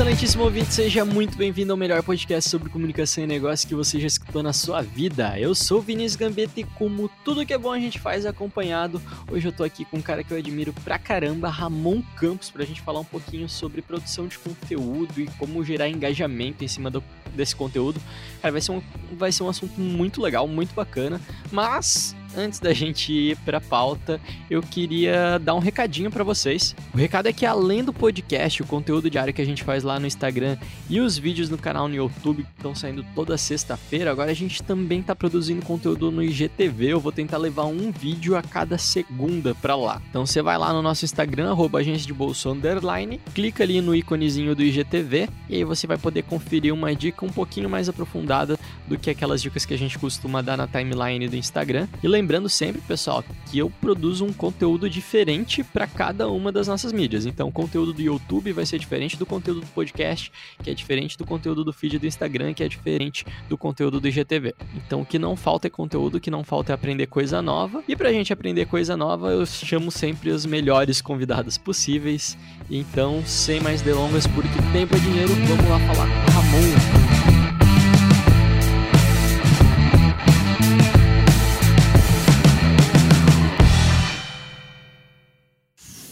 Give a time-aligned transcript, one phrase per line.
[0.00, 4.06] Excelentíssimo ouvinte, seja muito bem-vindo ao melhor podcast sobre comunicação e negócio que você já
[4.06, 5.38] escutou na sua vida.
[5.38, 9.00] Eu sou Vinícius Gambetta e como tudo que é bom a gente faz acompanhado,
[9.30, 12.64] hoje eu tô aqui com um cara que eu admiro pra caramba, Ramon Campos, pra
[12.64, 17.04] gente falar um pouquinho sobre produção de conteúdo e como gerar engajamento em cima do-
[17.30, 18.00] desse conteúdo.
[18.40, 21.20] Cara, vai ser, um, vai ser um assunto muito legal, muito bacana,
[21.50, 26.74] mas antes da gente ir pra pauta, eu queria dar um recadinho pra vocês.
[26.94, 29.98] O recado é que além do podcast, o conteúdo diário que a gente faz lá
[29.98, 30.56] no Instagram
[30.88, 34.62] e os vídeos no canal no YouTube que estão saindo toda sexta-feira, agora a gente
[34.62, 36.92] também tá produzindo conteúdo no IGTV.
[36.92, 40.00] Eu vou tentar levar um vídeo a cada segunda pra lá.
[40.08, 44.54] Então você vai lá no nosso Instagram, agência de bolso underline, clica ali no íconezinho
[44.54, 48.98] do IGTV e aí você vai poder conferir uma dica um pouquinho mais aprofundada do
[48.98, 51.86] que aquelas dicas que a gente costuma dar na timeline do Instagram.
[52.02, 56.92] E lembrando sempre, pessoal, que eu produzo um conteúdo diferente para cada uma das nossas
[56.92, 57.26] mídias.
[57.26, 60.32] Então, o conteúdo do YouTube vai ser diferente do conteúdo do podcast,
[60.62, 64.08] que é diferente do conteúdo do feed do Instagram, que é diferente do conteúdo do
[64.08, 64.54] IGTV.
[64.74, 67.82] Então, o que não falta é conteúdo, o que não falta é aprender coisa nova.
[67.86, 72.36] E pra gente aprender coisa nova, eu chamo sempre os melhores convidados possíveis.
[72.70, 76.89] Então, sem mais delongas, porque tempo é dinheiro, vamos lá falar com o Ramon.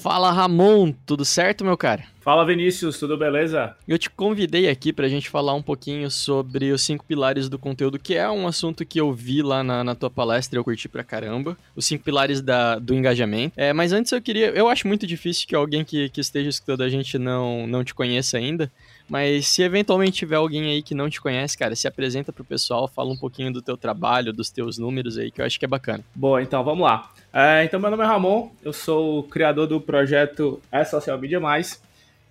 [0.01, 2.05] Fala Ramon, tudo certo, meu cara?
[2.21, 3.75] Fala Vinícius, tudo beleza?
[3.87, 7.99] Eu te convidei aqui pra gente falar um pouquinho sobre os cinco pilares do conteúdo,
[7.99, 10.89] que é um assunto que eu vi lá na, na tua palestra e eu curti
[10.89, 11.59] pra caramba.
[11.75, 13.55] Os cinco pilares da, do engajamento.
[13.57, 14.51] É, mas antes eu queria.
[14.51, 17.93] Eu acho muito difícil que alguém que, que esteja escutando a gente não, não te
[17.93, 18.71] conheça ainda.
[19.09, 22.87] Mas se eventualmente tiver alguém aí que não te conhece, cara, se apresenta pro pessoal,
[22.87, 25.69] fala um pouquinho do teu trabalho, dos teus números aí, que eu acho que é
[25.69, 26.05] bacana.
[26.15, 27.11] Boa, então vamos lá.
[27.33, 31.41] É, então, meu nome é Ramon, eu sou o criador do projeto É Social Media
[31.41, 31.83] Mais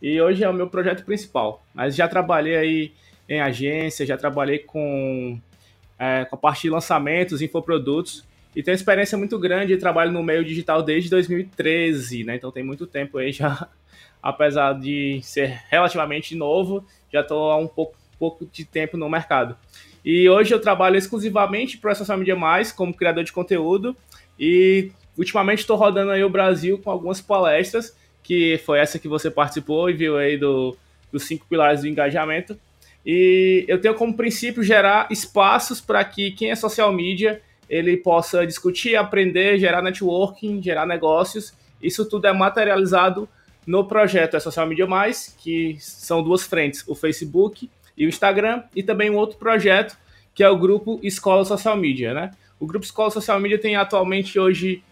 [0.01, 1.63] e hoje é o meu projeto principal.
[1.73, 2.91] Mas já trabalhei aí
[3.27, 5.39] em agência, já trabalhei com,
[5.97, 8.23] é, com a parte de lançamentos, infoprodutos
[8.55, 12.35] e tenho experiência muito grande de trabalho no meio digital desde 2013, né?
[12.35, 13.67] Então tem muito tempo aí já,
[14.21, 19.55] apesar de ser relativamente novo, já estou há um pouco, pouco de tempo no mercado.
[20.03, 23.95] E hoje eu trabalho exclusivamente para a Social Media Mais como criador de conteúdo
[24.39, 29.31] e ultimamente estou rodando aí o Brasil com algumas palestras, que foi essa que você
[29.31, 30.77] participou e viu aí do,
[31.11, 32.57] dos cinco pilares do engajamento.
[33.05, 38.45] E eu tenho como princípio gerar espaços para que quem é social media ele possa
[38.45, 41.53] discutir, aprender, gerar networking, gerar negócios.
[41.81, 43.27] Isso tudo é materializado
[43.67, 48.63] no projeto É Social Media Mais, que são duas frentes, o Facebook e o Instagram,
[48.73, 49.97] e também um outro projeto
[50.33, 52.31] que é o grupo Escola Social Media, né?
[52.59, 54.83] O grupo Escola Social Media tem atualmente hoje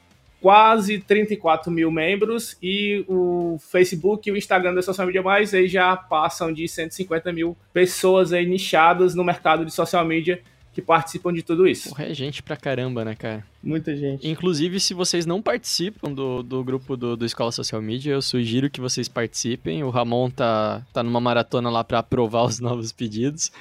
[0.41, 5.67] quase 34 mil membros e o Facebook e o Instagram da Social Media Mais aí
[5.67, 10.41] já passam de 150 mil pessoas aí nichadas no mercado de social media
[10.75, 11.87] que participam de tudo isso.
[11.87, 13.45] Porra, é gente pra caramba, né, cara?
[13.63, 14.27] Muita gente.
[14.27, 18.69] Inclusive, se vocês não participam do, do grupo do, do Escola Social Media, eu sugiro
[18.69, 19.85] que vocês participem.
[19.85, 23.53] O Ramon tá, tá numa maratona lá pra aprovar os novos pedidos.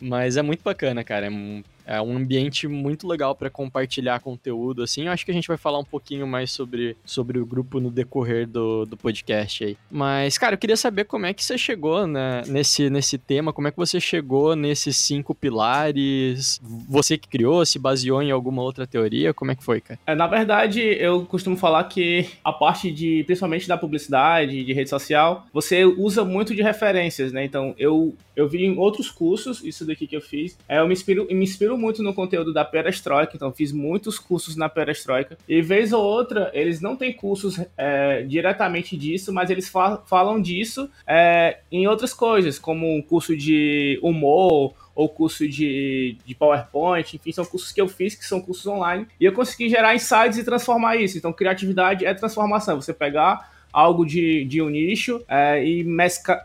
[0.00, 1.26] Mas é muito bacana, cara.
[1.26, 5.06] É um, é um ambiente muito legal para compartilhar conteúdo, assim.
[5.06, 7.90] Eu acho que a gente vai falar um pouquinho mais sobre, sobre o grupo no
[7.90, 9.76] decorrer do, do podcast aí.
[9.90, 13.66] Mas, cara, eu queria saber como é que você chegou né, nesse, nesse tema, como
[13.66, 16.60] é que você chegou nesses cinco pilares.
[16.88, 19.34] Você que criou, se baseou em alguma outra teoria?
[19.34, 19.98] Como é que foi, cara?
[20.06, 24.90] É, na verdade, eu costumo falar que a parte de, principalmente da publicidade, de rede
[24.90, 27.44] social, você usa muito de referências, né?
[27.44, 30.92] Então, eu, eu vi em outros cursos, isso daqui que eu fiz, é, eu me
[30.92, 35.62] inspiro, me inspiro muito no conteúdo da perestroika, então fiz muitos cursos na perestroika, e
[35.62, 40.88] vez ou outra, eles não têm cursos é, diretamente disso, mas eles fa falam disso
[41.06, 47.32] é, em outras coisas, como um curso de humor, ou curso de, de PowerPoint, enfim,
[47.32, 50.44] são cursos que eu fiz, que são cursos online, e eu consegui gerar insights e
[50.44, 51.16] transformar isso.
[51.16, 52.80] Então, criatividade é transformação.
[52.80, 55.86] Você pegar algo de, de um nicho é, e,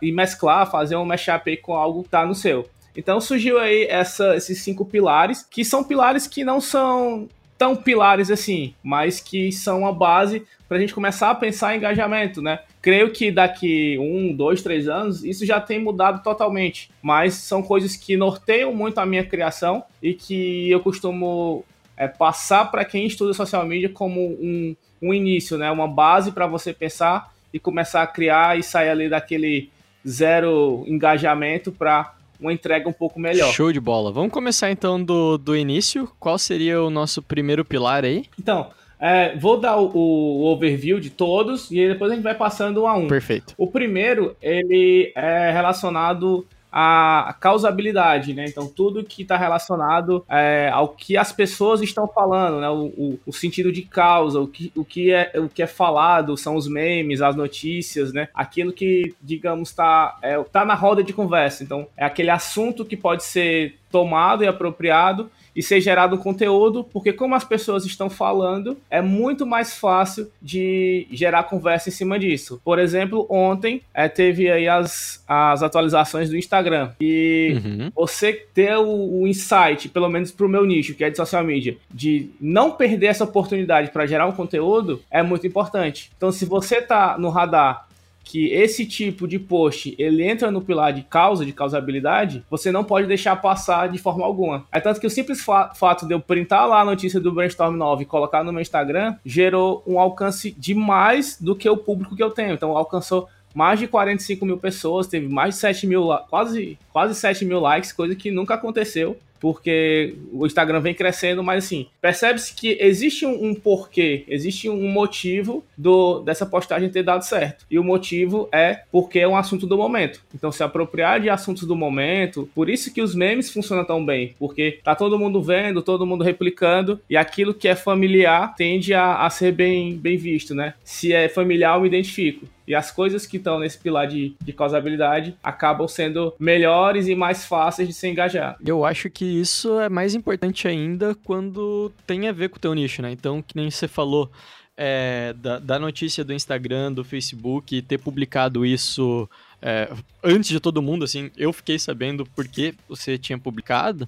[0.02, 2.70] e mesclar, fazer um mashup com algo que tá no seu.
[2.96, 7.28] Então surgiu aí essa, esses cinco pilares, que são pilares que não são
[7.58, 11.78] tão pilares assim, mas que são uma base para a gente começar a pensar em
[11.78, 12.60] engajamento, né?
[12.82, 17.96] Creio que daqui um, dois, três anos isso já tem mudado totalmente, mas são coisas
[17.96, 21.64] que norteiam muito a minha criação e que eu costumo
[21.96, 25.72] é, passar para quem estuda social media como um, um início, né?
[25.72, 29.70] Uma base para você pensar e começar a criar e sair ali daquele
[30.06, 33.52] zero engajamento para uma entrega um pouco melhor.
[33.54, 34.12] Show de bola.
[34.12, 36.10] Vamos começar então do, do início.
[36.20, 38.26] Qual seria o nosso primeiro pilar aí?
[38.40, 42.84] Então, é, vou dar o, o, overview de todos e depois a gente vai passando
[42.84, 43.08] um a um.
[43.08, 43.54] Perfeito.
[43.58, 46.46] O primeiro, ele é relacionado
[46.78, 48.44] a causabilidade, né?
[48.50, 52.70] Então, tudo que está relacionado é, ao que as pessoas estão falando, né?
[52.70, 56.36] O, o, o, sentido de causa, o que, o, que é, o que é falado,
[56.36, 58.28] são os memes, as notícias, né?
[58.34, 61.64] Aquilo que, digamos, está é, tá na roda de conversa.
[61.64, 66.84] Então, é aquele assunto que pode ser tomado e apropriado e ser gerado um conteúdo,
[66.84, 72.20] porque como as pessoas estão falando, é muito mais fácil de gerar conversa em cima
[72.20, 72.60] disso.
[72.64, 77.92] Por exemplo, ontem é, teve aí as, as atualizações do Instagram e uhum.
[77.96, 81.44] você ter o, o insight, pelo menos para o meu nicho, que é de social
[81.44, 86.12] media, de não perder essa oportunidade para gerar um conteúdo é muito importante.
[86.18, 87.85] Então, se você tá no radar
[88.26, 92.84] que esse tipo de post ele entra no pilar de causa, de causabilidade, você não
[92.84, 94.66] pode deixar passar de forma alguma.
[94.72, 97.78] É tanto que o simples fa fato de eu printar lá a notícia do Brainstorm
[97.78, 102.16] 9 e colocar no meu Instagram gerou um alcance de mais do que o público
[102.16, 102.54] que eu tenho.
[102.54, 107.46] Então alcançou mais de 45 mil pessoas, teve mais de 7 mil, quase, quase 7
[107.46, 112.80] mil likes, coisa que nunca aconteceu porque o Instagram vem crescendo, mas assim, percebe-se que
[112.82, 117.64] existe um, um, porquê, existe um motivo do, dessa postagem ter dado certo.
[117.70, 120.20] E o motivo é porque é um assunto do momento.
[120.34, 124.34] Então, se apropriar de assuntos do momento, por isso que os memes funcionam tão bem,
[124.40, 129.28] porque tá todo mundo vendo, todo mundo replicando, e aquilo que é familiar tende a,
[129.28, 130.74] a ser bem, bem visto, né?
[130.84, 132.48] Se é familiar, eu me identifico.
[132.68, 137.46] E as coisas que estão nesse pilar de, de causabilidade acabam sendo melhores e mais
[137.46, 138.58] fáceis de se engajar.
[138.66, 142.74] Eu acho que isso é mais importante ainda quando tem a ver com o teu
[142.74, 143.12] nicho, né?
[143.12, 144.32] Então, que nem você falou,
[144.78, 149.30] é, da, da, notícia do Instagram, do Facebook, ter publicado isso
[149.62, 149.92] é,
[150.24, 154.08] antes de todo mundo, assim, eu fiquei sabendo porque você tinha publicado,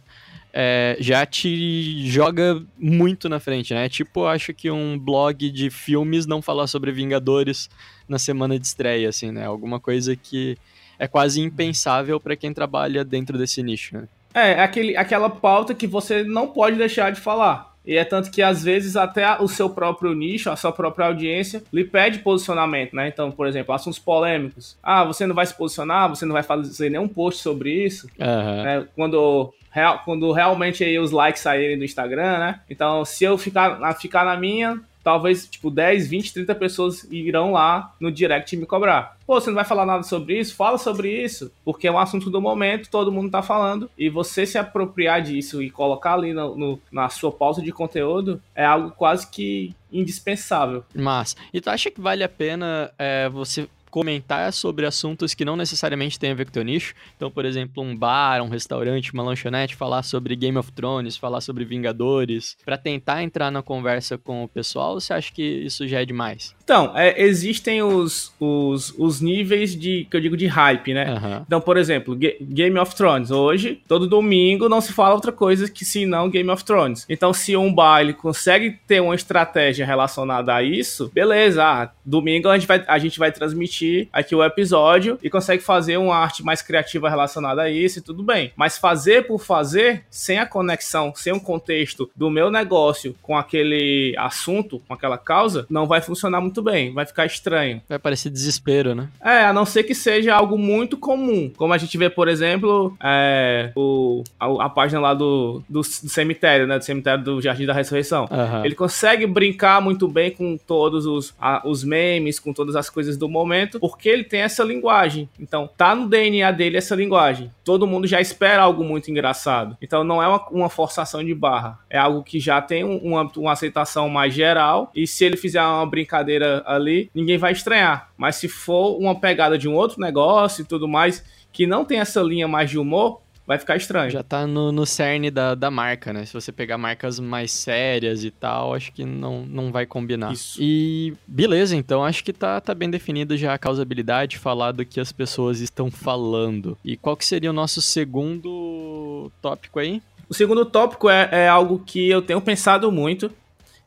[0.53, 3.87] é, já te joga muito na frente, né?
[3.89, 7.69] Tipo, acho que um blog de filmes não falar sobre Vingadores
[8.07, 9.45] na semana de estreia, assim, né?
[9.45, 10.57] Alguma coisa que
[10.97, 14.07] é quase impensável para quem trabalha dentro desse nicho, né?
[14.33, 17.75] É, aquele, aquela pauta que você não pode deixar de falar.
[17.87, 21.63] E é tanto que às vezes até o seu próprio nicho, a sua própria audiência,
[21.71, 23.07] lhe pede posicionamento, né?
[23.07, 24.77] Então, por exemplo, assuntos polêmicos.
[24.83, 28.07] Ah, você não vai se posicionar, você não vai fazer nenhum post sobre isso.
[28.19, 28.63] Uhum.
[28.63, 28.87] Né?
[28.93, 32.59] Quando real, quando realmente aí os likes saírem do Instagram, né?
[32.69, 37.95] Então, se eu ficar, ficar na minha, talvez, tipo, 10, 20, 30 pessoas irão lá
[37.97, 39.15] no direct me cobrar.
[39.25, 40.53] Pô, você não vai falar nada sobre isso?
[40.53, 44.45] Fala sobre isso, porque é um assunto do momento, todo mundo tá falando, e você
[44.45, 48.91] se apropriar disso e colocar ali no, no na sua pauta de conteúdo é algo
[48.91, 50.83] quase que indispensável.
[50.93, 55.55] Mas, e tu acha que vale a pena é, você comentar sobre assuntos que não
[55.55, 56.93] necessariamente têm a ver com o teu nicho.
[57.15, 61.41] Então, por exemplo, um bar, um restaurante, uma lanchonete, falar sobre Game of Thrones, falar
[61.41, 65.87] sobre Vingadores, para tentar entrar na conversa com o pessoal, ou você acha que isso
[65.87, 66.55] já é demais?
[66.63, 71.13] Então, é, existem os, os, os níveis de, que eu digo, de hype, né?
[71.13, 71.43] Uhum.
[71.47, 73.31] Então, por exemplo, Game of Thrones.
[73.31, 77.03] Hoje, todo domingo, não se fala outra coisa que se não Game of Thrones.
[77.09, 81.63] Então, se um bar ele consegue ter uma estratégia relacionada a isso, beleza.
[81.63, 85.97] Ah, domingo a gente, vai, a gente vai transmitir aqui o episódio e consegue fazer
[85.97, 88.51] uma arte mais criativa relacionada a isso e tudo bem.
[88.55, 94.15] Mas fazer por fazer, sem a conexão, sem o contexto do meu negócio com aquele
[94.17, 97.81] assunto, com aquela causa, não vai funcionar muito muito bem, vai ficar estranho.
[97.87, 99.09] Vai parecer desespero, né?
[99.21, 101.51] É, a não ser que seja algo muito comum.
[101.55, 105.83] Como a gente vê, por exemplo, é, o, a, a, página lá do, do, do,
[105.83, 106.77] cemitério, né?
[106.79, 108.27] Do cemitério do Jardim da Ressurreição.
[108.31, 108.65] Uhum.
[108.65, 113.17] Ele consegue brincar muito bem com todos os, a, os memes, com todas as coisas
[113.17, 115.29] do momento, porque ele tem essa linguagem.
[115.39, 117.51] Então, tá no DNA dele essa linguagem.
[117.63, 119.77] Todo mundo já espera algo muito engraçado.
[119.81, 121.79] Então, não é uma, uma forçação de barra.
[121.89, 124.91] É algo que já tem um, uma aceitação mais geral.
[124.95, 128.11] E se ele fizer uma brincadeira ali, ninguém vai estranhar.
[128.17, 131.99] Mas se for uma pegada de um outro negócio e tudo mais, que não tem
[131.99, 134.11] essa linha mais de humor, vai ficar estranho.
[134.11, 136.25] Já tá no, no cerne da, da marca, né?
[136.25, 140.33] Se você pegar marcas mais sérias e tal, acho que não, não vai combinar.
[140.33, 140.59] Isso.
[140.61, 144.99] E beleza, então acho que tá, tá bem definido já a causabilidade, falar do que
[144.99, 146.77] as pessoas estão falando.
[146.83, 150.01] E qual que seria o nosso segundo tópico aí?
[150.29, 153.31] O segundo tópico é, é algo que eu tenho pensado muito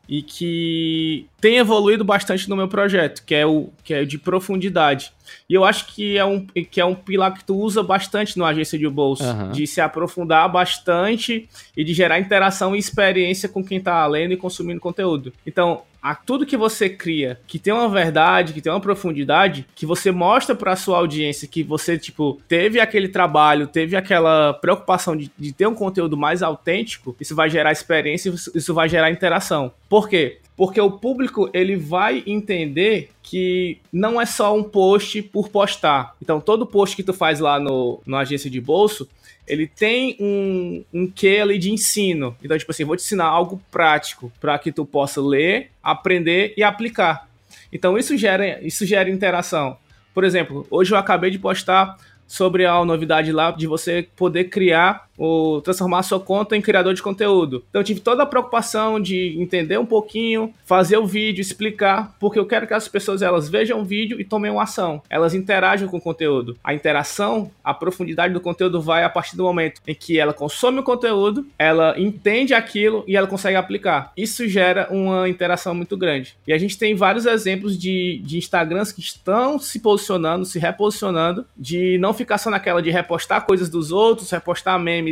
[0.07, 5.13] e que tem evoluído bastante no meu projeto, que é o que é de profundidade.
[5.49, 8.43] E eu acho que é um, que é um pilar que tu usa bastante no
[8.43, 9.51] agência de bolso, uhum.
[9.51, 14.37] de se aprofundar bastante e de gerar interação e experiência com quem está lendo e
[14.37, 15.31] consumindo conteúdo.
[15.45, 19.85] Então, a tudo que você cria, que tem uma verdade, que tem uma profundidade, que
[19.85, 25.31] você mostra para sua audiência que você, tipo, teve aquele trabalho, teve aquela preocupação de,
[25.37, 29.71] de ter um conteúdo mais autêntico, isso vai gerar experiência, isso vai gerar interação.
[29.87, 30.39] Por quê?
[30.55, 36.15] Porque o público ele vai entender que não é só um post por postar.
[36.21, 39.07] Então, todo post que tu faz lá no, no agência de bolso,
[39.47, 42.35] ele tem um, um quê ali de ensino.
[42.43, 46.63] Então, tipo assim, vou te ensinar algo prático para que tu possa ler, aprender e
[46.63, 47.27] aplicar.
[47.71, 49.77] Então, isso gera, isso gera interação.
[50.13, 55.09] Por exemplo, hoje eu acabei de postar sobre a novidade lá de você poder criar
[55.21, 57.63] ou transformar a sua conta em criador de conteúdo.
[57.69, 62.39] Então eu tive toda a preocupação de entender um pouquinho, fazer o vídeo, explicar, porque
[62.39, 64.99] eu quero que as pessoas elas vejam o vídeo e tomem uma ação.
[65.07, 66.57] Elas interajam com o conteúdo.
[66.63, 70.79] A interação, a profundidade do conteúdo vai a partir do momento em que ela consome
[70.79, 74.11] o conteúdo, ela entende aquilo e ela consegue aplicar.
[74.17, 76.35] Isso gera uma interação muito grande.
[76.47, 81.45] E a gente tem vários exemplos de, de Instagrams que estão se posicionando, se reposicionando,
[81.55, 85.10] de não ficar só naquela de repostar coisas dos outros, repostar memes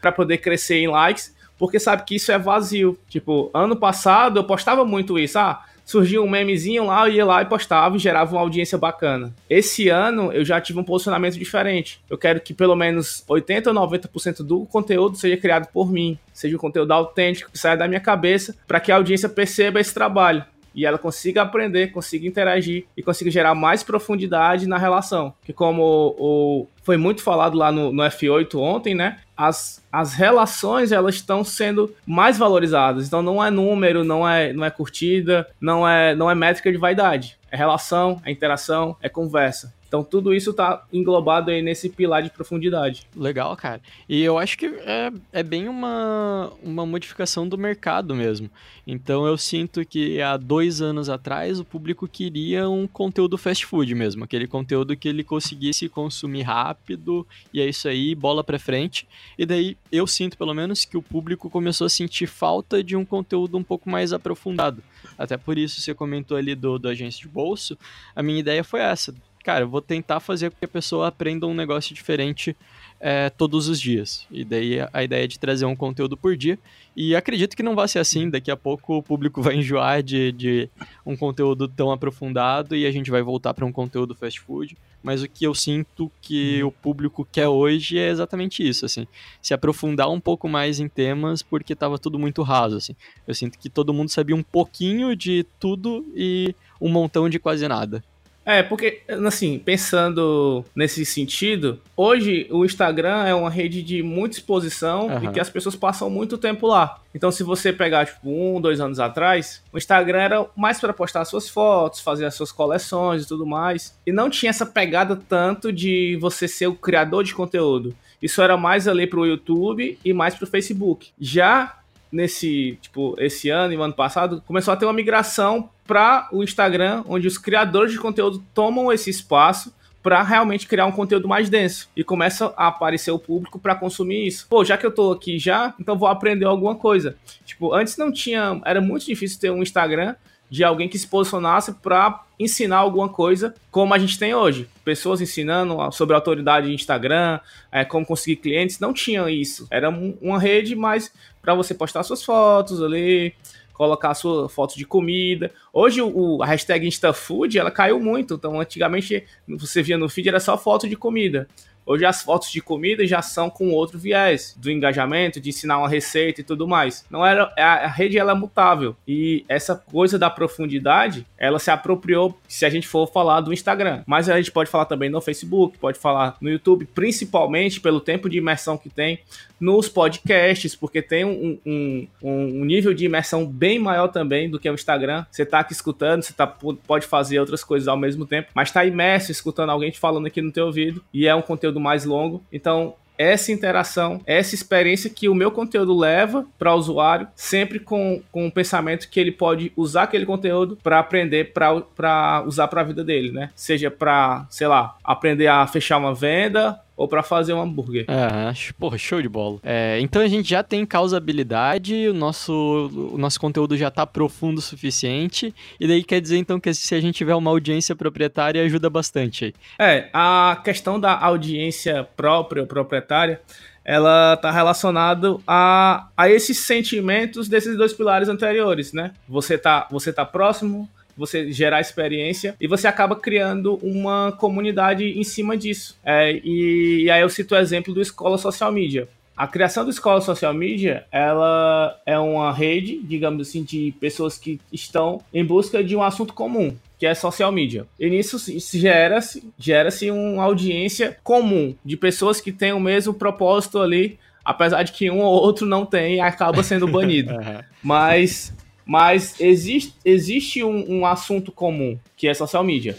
[0.00, 2.98] para poder crescer em likes, porque sabe que isso é vazio.
[3.08, 7.42] Tipo, ano passado eu postava muito isso, ah, surgia um memezinho lá, eu ia lá
[7.42, 9.34] e postava e gerava uma audiência bacana.
[9.48, 12.00] Esse ano eu já tive um posicionamento diferente.
[12.08, 16.56] Eu quero que pelo menos 80 ou 90% do conteúdo seja criado por mim, seja
[16.56, 20.44] um conteúdo autêntico, que saia da minha cabeça, para que a audiência perceba esse trabalho
[20.74, 25.32] e ela consiga aprender, consiga interagir e consiga gerar mais profundidade na relação.
[25.44, 29.18] Que como o, foi muito falado lá no, no F8 ontem, né?
[29.36, 33.06] As, as relações elas estão sendo mais valorizadas.
[33.06, 36.78] Então não é número, não é, não é curtida, não é, não é métrica de
[36.78, 37.38] vaidade.
[37.50, 39.72] É relação, é interação, é conversa.
[39.94, 43.06] Então tudo isso está englobado aí nesse pilar de profundidade.
[43.14, 43.80] Legal, cara.
[44.08, 48.50] E eu acho que é, é bem uma, uma modificação do mercado mesmo.
[48.84, 53.94] Então eu sinto que há dois anos atrás o público queria um conteúdo fast food
[53.94, 59.06] mesmo, aquele conteúdo que ele conseguisse consumir rápido e é isso aí, bola para frente.
[59.38, 63.04] E daí eu sinto pelo menos que o público começou a sentir falta de um
[63.04, 64.82] conteúdo um pouco mais aprofundado.
[65.16, 67.78] Até por isso você comentou ali do, do agência de bolso.
[68.16, 71.46] A minha ideia foi essa cara, eu vou tentar fazer com que a pessoa aprenda
[71.46, 72.56] um negócio diferente
[72.98, 74.26] é, todos os dias.
[74.30, 76.58] E daí a ideia é de trazer um conteúdo por dia.
[76.96, 78.30] E acredito que não vai ser assim.
[78.30, 80.70] Daqui a pouco o público vai enjoar de, de
[81.04, 84.76] um conteúdo tão aprofundado e a gente vai voltar para um conteúdo fast food.
[85.02, 89.06] Mas o que eu sinto que o público quer hoje é exatamente isso, assim.
[89.42, 92.96] Se aprofundar um pouco mais em temas, porque estava tudo muito raso, assim.
[93.28, 97.68] Eu sinto que todo mundo sabia um pouquinho de tudo e um montão de quase
[97.68, 98.02] nada.
[98.44, 105.06] É, porque, assim, pensando nesse sentido, hoje o Instagram é uma rede de muita exposição
[105.06, 105.24] uhum.
[105.24, 107.00] e que as pessoas passam muito tempo lá.
[107.14, 111.24] Então, se você pegar, tipo, um, dois anos atrás, o Instagram era mais para postar
[111.24, 113.96] suas fotos, fazer as suas coleções e tudo mais.
[114.06, 117.94] E não tinha essa pegada tanto de você ser o criador de conteúdo.
[118.20, 121.10] Isso era mais ali pro YouTube e mais pro Facebook.
[121.20, 121.78] Já
[122.14, 127.02] nesse, tipo, esse ano e ano passado, começou a ter uma migração para o Instagram,
[127.06, 131.88] onde os criadores de conteúdo tomam esse espaço para realmente criar um conteúdo mais denso
[131.96, 134.46] e começa a aparecer o público para consumir isso.
[134.48, 137.16] Pô, já que eu tô aqui já, então vou aprender alguma coisa.
[137.44, 140.14] Tipo, antes não tinha, era muito difícil ter um Instagram
[140.54, 144.68] de alguém que se posicionasse para ensinar alguma coisa, como a gente tem hoje.
[144.84, 147.40] Pessoas ensinando sobre autoridade de Instagram,
[147.72, 149.66] é, como conseguir clientes, não tinha isso.
[149.68, 153.34] Era uma rede mais para você postar suas fotos ali,
[153.72, 155.50] colocar sua foto de comida.
[155.72, 158.34] Hoje o, a hashtag InstaFood ela caiu muito.
[158.34, 161.48] Então, antigamente você via no feed era só foto de comida.
[161.86, 165.88] Hoje as fotos de comida já são com outro viés, do engajamento, de ensinar uma
[165.88, 167.04] receita e tudo mais.
[167.10, 172.38] Não era a, rede ela é mutável e essa coisa da profundidade, ela se apropriou
[172.48, 174.02] se a gente for falar do Instagram.
[174.06, 178.28] Mas a gente pode falar também no Facebook, pode falar no YouTube, principalmente pelo tempo
[178.28, 179.20] de imersão que tem
[179.60, 184.68] nos podcasts, porque tem um, um, um nível de imersão bem maior também do que
[184.68, 185.24] o Instagram.
[185.30, 188.84] Você tá aqui escutando, você tá, pode fazer outras coisas ao mesmo tempo, mas tá
[188.84, 192.04] imerso escutando alguém te falando aqui no teu ouvido e é um conteúdo conteúdo mais
[192.04, 192.42] longo.
[192.52, 198.20] Então, essa interação, essa experiência que o meu conteúdo leva para o usuário, sempre com,
[198.32, 202.84] com o pensamento que ele pode usar aquele conteúdo para aprender, para usar para a
[202.84, 203.50] vida dele, né?
[203.54, 208.06] Seja para, sei lá, aprender a fechar uma venda, ou para fazer um hambúrguer.
[208.08, 209.58] É, porra, show de bola.
[209.62, 214.58] É, então a gente já tem causabilidade, o nosso, o nosso conteúdo já tá profundo
[214.58, 218.62] o suficiente, e daí quer dizer então que se a gente tiver uma audiência proprietária
[218.62, 219.54] ajuda bastante aí.
[219.78, 223.40] É, a questão da audiência própria, proprietária,
[223.84, 229.12] ela tá relacionado a, a esses sentimentos desses dois pilares anteriores, né?
[229.28, 235.24] Você tá, você tá próximo, você gerar experiência e você acaba criando uma comunidade em
[235.24, 235.96] cima disso.
[236.04, 239.08] É, e, e, aí eu cito o exemplo do Escola Social Media.
[239.36, 244.60] A criação do Escola Social Media, ela é uma rede, digamos assim, de pessoas que
[244.72, 247.84] estão em busca de um assunto comum, que é social media.
[247.98, 248.38] E nisso
[248.78, 254.92] gera-se gera uma audiência comum de pessoas que têm o mesmo propósito ali, apesar de
[254.92, 257.34] que um ou outro não tem e acaba sendo banido.
[257.82, 258.54] Mas
[258.84, 262.96] mas existe, existe um, um assunto comum, que é social media.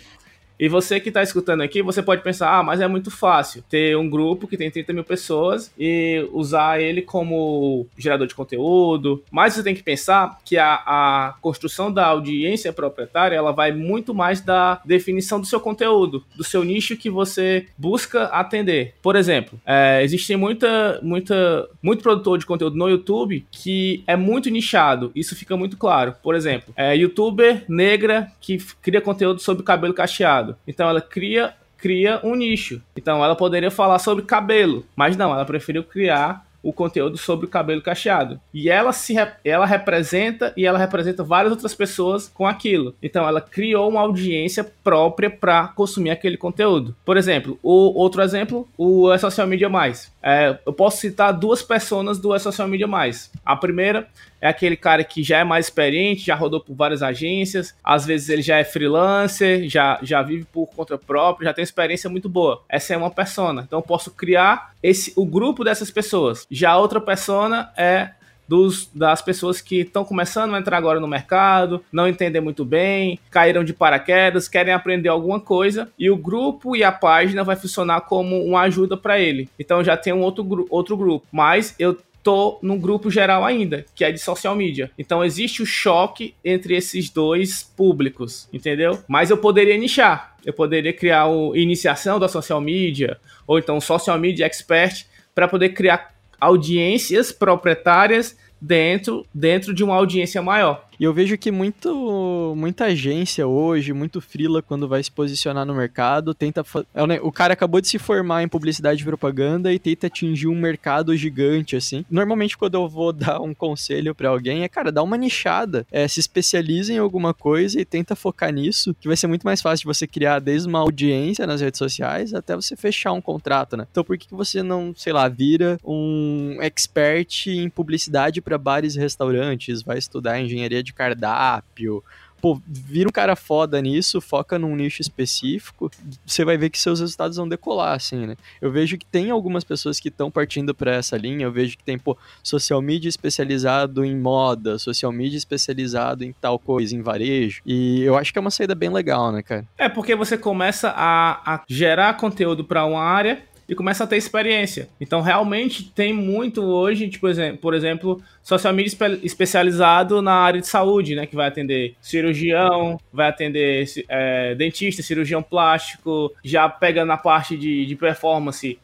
[0.59, 3.97] E você que está escutando aqui, você pode pensar, ah, mas é muito fácil ter
[3.97, 9.23] um grupo que tem 30 mil pessoas e usar ele como gerador de conteúdo.
[9.31, 14.13] Mas você tem que pensar que a, a construção da audiência proprietária, ela vai muito
[14.13, 18.93] mais da definição do seu conteúdo, do seu nicho que você busca atender.
[19.01, 24.49] Por exemplo, é, existe muita, muita, muito produtor de conteúdo no YouTube que é muito
[24.49, 25.11] nichado.
[25.15, 26.15] Isso fica muito claro.
[26.21, 30.44] Por exemplo, é youtuber negra que cria conteúdo sobre cabelo cacheado.
[30.67, 32.81] Então ela cria cria um nicho.
[32.95, 37.49] Então ela poderia falar sobre cabelo, mas não, ela preferiu criar o conteúdo sobre o
[37.49, 38.39] cabelo cacheado.
[38.51, 42.95] E ela se ela representa e ela representa várias outras pessoas com aquilo.
[43.03, 46.95] Então ela criou uma audiência própria para consumir aquele conteúdo.
[47.05, 50.11] Por exemplo, o outro exemplo, o é Social Media Mais.
[50.23, 53.31] É, eu posso citar duas personas do é Social Media Mais.
[53.45, 54.07] A primeira
[54.45, 58.29] é aquele cara que já é mais experiente, já rodou por várias agências, às vezes
[58.29, 62.61] ele já é freelancer, já, já vive por conta própria, já tem experiência muito boa.
[62.69, 63.63] Essa é uma persona.
[63.65, 66.45] Então eu posso criar esse o grupo dessas pessoas.
[66.49, 68.11] Já a outra persona é
[68.47, 73.19] dos, das pessoas que estão começando a entrar agora no mercado, não entendem muito bem,
[73.31, 78.01] caíram de paraquedas, querem aprender alguma coisa e o grupo e a página vai funcionar
[78.01, 79.49] como uma ajuda para ele.
[79.57, 84.03] Então já tem um outro, outro grupo, mas eu tô no grupo geral ainda, que
[84.03, 84.89] é de social media.
[84.97, 88.97] Então existe o choque entre esses dois públicos, entendeu?
[89.07, 90.35] Mas eu poderia nichar.
[90.43, 95.69] Eu poderia criar o iniciação da social media, ou então social media expert, para poder
[95.69, 100.84] criar audiências proprietárias dentro, dentro de uma audiência maior.
[100.99, 105.75] E eu vejo que muito, muita agência hoje, muito frila quando vai se posicionar no
[105.75, 106.63] mercado, tenta.
[106.93, 110.55] É o cara acabou de se formar em publicidade e propaganda e tenta atingir um
[110.55, 112.05] mercado gigante, assim.
[112.09, 115.85] Normalmente, quando eu vou dar um conselho para alguém, é, cara, dá uma nichada.
[115.91, 119.61] É, se especializa em alguma coisa e tenta focar nisso, que vai ser muito mais
[119.61, 123.77] fácil de você criar desde uma audiência nas redes sociais até você fechar um contrato,
[123.77, 123.87] né?
[123.91, 128.95] Então, por que, que você não, sei lá, vira um expert em publicidade para bares
[128.95, 132.03] e restaurantes, vai estudar engenharia de cardápio.
[132.41, 135.89] Pô, vira um cara foda nisso, foca num nicho específico,
[136.23, 138.35] você vai ver que seus resultados vão decolar, assim, né?
[138.61, 141.83] Eu vejo que tem algumas pessoas que estão partindo para essa linha, eu vejo que
[141.83, 147.63] tem, pô, social media especializado em moda, social media especializado em tal coisa, em varejo,
[147.65, 149.65] e eu acho que é uma saída bem legal, né, cara?
[149.75, 154.17] É, porque você começa a, a gerar conteúdo para uma área e começa a ter
[154.17, 154.87] experiência.
[155.01, 157.27] Então, realmente tem muito hoje, tipo,
[157.59, 161.25] por exemplo, social media espe especializado na área de saúde, né?
[161.25, 167.85] Que vai atender cirurgião, vai atender é, dentista, cirurgião plástico, já pega na parte de,
[167.85, 168.77] de performance,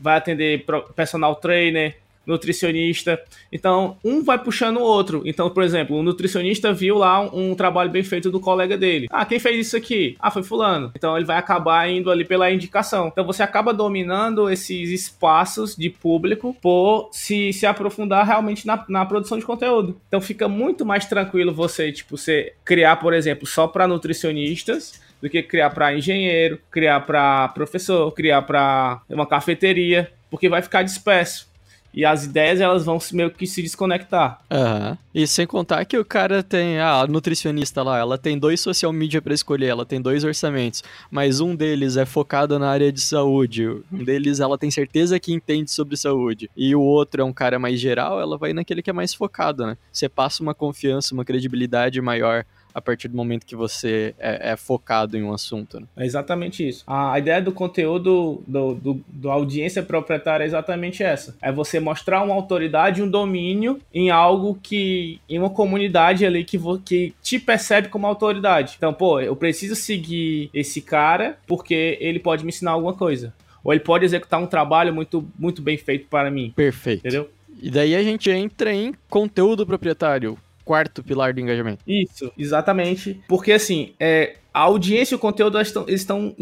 [0.00, 0.64] vai atender
[0.96, 3.20] personal trainer, nutricionista.
[3.50, 5.22] Então, um vai puxando o outro.
[5.24, 9.08] Então, por exemplo, o nutricionista viu lá um, um, trabalho bem feito do colega dele.
[9.10, 10.16] Ah, quem fez isso aqui?
[10.18, 10.92] Ah, foi fulano.
[10.94, 13.08] Então, ele vai acabar indo ali pela indicação.
[13.08, 19.04] Então, você acaba dominando esses espaços de público por se, se aprofundar realmente na, na
[19.04, 20.00] produção de conteúdo.
[20.08, 25.30] Então, fica muito mais tranquilo você, tipo, você criar, por exemplo, só para nutricionistas do
[25.30, 31.51] que criar para engenheiro, criar para professor, criar para uma cafeteria, porque vai ficar disperso
[31.94, 34.40] e as ideias elas vão meio que se desconectar.
[34.50, 34.96] Uhum.
[35.14, 38.92] E sem contar que o cara tem ah, a nutricionista lá, ela tem dois social
[38.92, 43.00] media para escolher, ela tem dois orçamentos, mas um deles é focado na área de
[43.00, 47.32] saúde, um deles ela tem certeza que entende sobre saúde, e o outro é um
[47.32, 49.76] cara mais geral, ela vai naquele que é mais focado, né?
[49.92, 54.56] Você passa uma confiança, uma credibilidade maior a partir do momento que você é, é
[54.56, 55.80] focado em um assunto.
[55.80, 55.86] Né?
[55.96, 56.84] É exatamente isso.
[56.86, 61.36] A, ideia do conteúdo do, do, do, audiência proprietária é exatamente essa.
[61.40, 65.20] É você mostrar uma autoridade, um domínio em algo que.
[65.28, 68.74] em uma comunidade ali que, que te percebe como autoridade.
[68.76, 73.32] Então, pô, eu preciso seguir esse cara porque ele pode me ensinar alguma coisa
[73.64, 76.52] ou ele pode executar um trabalho muito, muito bem feito para mim.
[76.54, 77.00] Perfeito.
[77.00, 77.30] Entendeu?
[77.60, 81.82] E daí a gente entra em conteúdo proprietário, quarto pilar do engajamento.
[81.86, 83.20] Isso, exatamente.
[83.28, 86.34] Porque assim, é, a audiência e o conteúdo estão, estão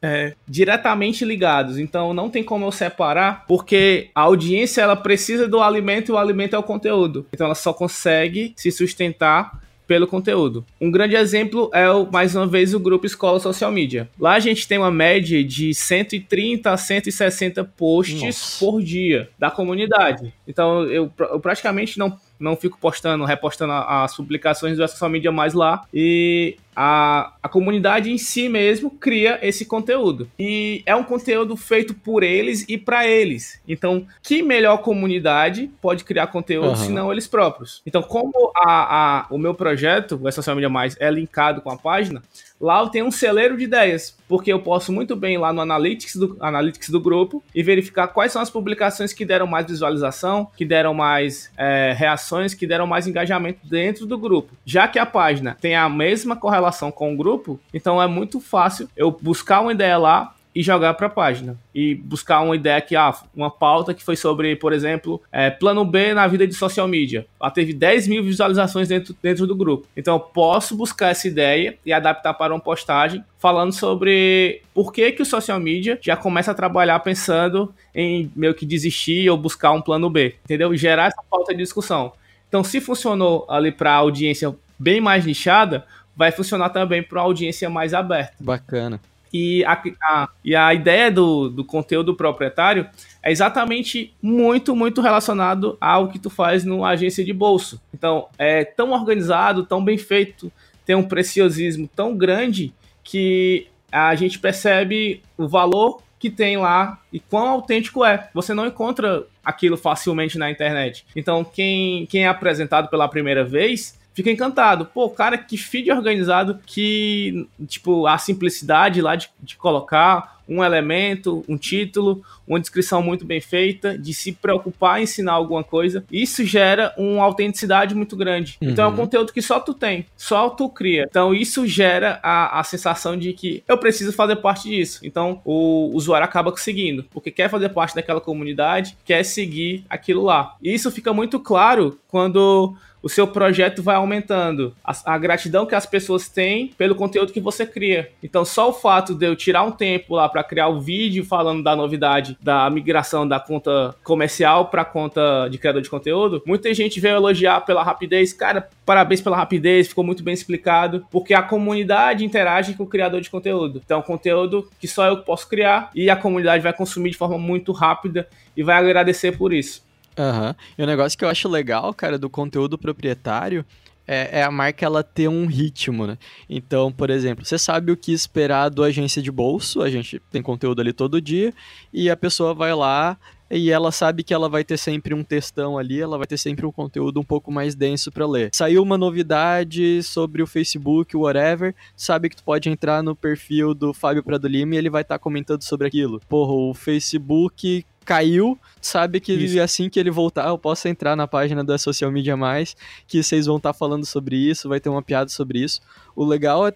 [0.00, 1.78] é, diretamente ligados.
[1.78, 6.18] Então não tem como eu separar, porque a audiência ela precisa do alimento e o
[6.18, 7.26] alimento é o conteúdo.
[7.32, 10.64] Então ela só consegue se sustentar pelo conteúdo.
[10.80, 14.08] Um grande exemplo é, o, mais uma vez, o grupo Escola Social Media.
[14.16, 18.64] Lá a gente tem uma média de 130 a 160 posts Nossa.
[18.64, 20.32] por dia da comunidade.
[20.46, 25.52] Então eu, eu praticamente não não fico postando, repostando as publicações do social media mais
[25.54, 25.84] lá.
[25.92, 30.28] E a, a comunidade em si mesmo cria esse conteúdo.
[30.38, 33.60] E é um conteúdo feito por eles e para eles.
[33.66, 36.76] Então, que melhor comunidade pode criar conteúdo uhum.
[36.76, 37.82] senão eles próprios?
[37.84, 41.76] Então, como a, a, o meu projeto, o Social Media Mais, é linkado com a
[41.76, 42.22] página,
[42.60, 46.16] lá eu tenho um celeiro de ideias, porque eu posso muito bem lá no Analytics
[46.16, 50.64] do, Analytics do grupo e verificar quais são as publicações que deram mais visualização, que
[50.64, 54.54] deram mais é, reações, que deram mais engajamento dentro do grupo.
[54.64, 56.59] Já que a página tem a mesma correlação
[56.92, 61.06] com o grupo, então é muito fácil eu buscar uma ideia lá, e jogar para
[61.06, 61.56] a página.
[61.74, 65.84] E buscar uma ideia que, ah, uma pauta que foi sobre, por exemplo, é, plano
[65.84, 67.26] B na vida de social media.
[67.40, 69.86] Ela teve 10 mil visualizações dentro, dentro do grupo.
[69.96, 75.12] Então eu posso buscar essa ideia e adaptar para uma postagem falando sobre por que,
[75.12, 79.72] que o social media já começa a trabalhar pensando em meio que desistir ou buscar
[79.72, 80.34] um plano B.
[80.44, 80.74] Entendeu?
[80.76, 82.12] Gerar essa pauta de discussão.
[82.48, 85.84] Então, se funcionou ali para audiência bem mais nichada,
[86.20, 88.34] vai funcionar também para uma audiência mais aberta.
[88.38, 89.00] Bacana.
[89.32, 92.86] E a, a, e a ideia do, do conteúdo proprietário
[93.22, 97.80] é exatamente muito, muito relacionado ao que tu faz no agência de bolso.
[97.94, 100.52] Então, é tão organizado, tão bem feito,
[100.84, 107.18] tem um preciosismo tão grande que a gente percebe o valor que tem lá e
[107.18, 108.28] quão autêntico é.
[108.34, 111.06] Você não encontra aquilo facilmente na internet.
[111.16, 114.86] Então, quem, quem é apresentado pela primeira vez fica encantado.
[114.86, 121.44] Pô, cara, que feed organizado, que, tipo, a simplicidade lá de, de colocar um elemento,
[121.48, 126.44] um título, uma descrição muito bem feita, de se preocupar em ensinar alguma coisa, isso
[126.44, 128.58] gera uma autenticidade muito grande.
[128.60, 128.70] Uhum.
[128.70, 128.96] Então é um uhum.
[128.96, 131.06] conteúdo que só tu tem, só tu cria.
[131.08, 134.98] Então isso gera a, a sensação de que eu preciso fazer parte disso.
[135.04, 140.56] Então o usuário acaba conseguindo, porque quer fazer parte daquela comunidade, quer seguir aquilo lá.
[140.60, 144.74] E isso fica muito claro quando o seu projeto vai aumentando.
[144.84, 148.10] A, a, gratidão que as pessoas têm pelo conteúdo que você cria.
[148.22, 151.24] Então, só o fato de eu tirar um tempo lá para criar o um vídeo
[151.24, 156.72] falando da novidade da migração da conta comercial para conta de criador de conteúdo, muita
[156.74, 158.32] gente veio elogiar pela rapidez.
[158.32, 163.20] Cara, parabéns pela rapidez, ficou muito bem explicado, porque a comunidade interage com o criador
[163.20, 163.80] de conteúdo.
[163.84, 167.72] Então, conteúdo que só eu posso criar e a comunidade vai consumir de forma muito
[167.72, 169.89] rápida e vai agradecer por isso.
[170.20, 170.48] Aham.
[170.48, 170.54] Uhum.
[170.78, 173.64] E o negócio que eu acho legal, cara, do conteúdo proprietário
[174.06, 176.18] é, é, a marca ela ter um ritmo, né?
[176.48, 180.42] Então, por exemplo, você sabe o que esperar do agência de bolso, a gente tem
[180.42, 181.54] conteúdo ali todo dia,
[181.92, 183.16] e a pessoa vai lá
[183.48, 186.66] e ela sabe que ela vai ter sempre um textão ali, ela vai ter sempre
[186.66, 188.50] um conteúdo um pouco mais denso para ler.
[188.52, 193.94] Saiu uma novidade sobre o Facebook, whatever, sabe que tu pode entrar no perfil do
[193.94, 196.20] Fábio Prado Lima e ele vai estar tá comentando sobre aquilo.
[196.28, 199.60] Porra, o Facebook caiu, sabe que isso.
[199.60, 203.46] assim que ele voltar, eu posso entrar na página da Social Media Mais, que vocês
[203.46, 205.80] vão estar tá falando sobre isso, vai ter uma piada sobre isso.
[206.16, 206.74] O legal é